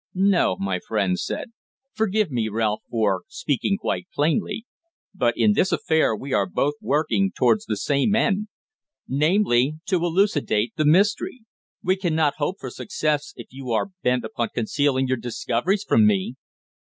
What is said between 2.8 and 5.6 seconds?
for speaking quite plainly, but in